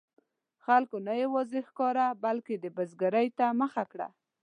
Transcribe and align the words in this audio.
خلکو 0.65 0.97
نه 1.07 1.13
یوازې 1.23 1.59
ښکار، 1.67 1.97
بلکې 2.23 2.55
د 2.57 2.65
بزګرۍ 2.75 3.27
ته 3.37 3.45
مخه 3.61 3.83
کړه. 3.91 4.07